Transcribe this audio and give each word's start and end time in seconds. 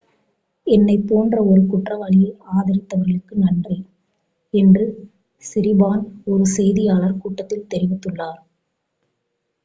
"""என்னைப் 0.67 1.03
போன்ற 1.07 1.43
ஒரு 1.43 1.65
குற்றவாளியை 1.65 2.29
ஆதரித்தவர்களுக்கு 2.53 3.35
நன்றி" 3.35 3.77
என்று 4.53 4.85
சிரிபார்ன் 5.43 6.03
ஒரு 6.25 6.45
செய்தியாளர் 6.55 7.17
கூட்டத்தில் 7.17 7.69
தெரிவித்துள்ளார். 7.69 8.41